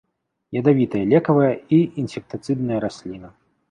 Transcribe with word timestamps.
Ядавітая 0.61 1.03
лекавая 1.13 1.53
і 1.79 1.81
інсектыцыдная 2.07 2.85
расліна. 2.91 3.37